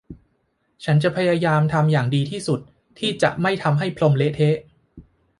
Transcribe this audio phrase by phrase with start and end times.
[0.83, 2.59] ฉันจะพยายามทำอย่างดีที่สุด
[2.99, 4.57] ที่จะไม่ทำให้พรมเละเทะ